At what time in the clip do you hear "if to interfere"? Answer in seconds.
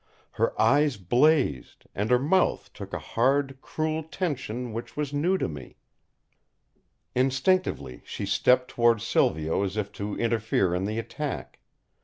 9.77-10.73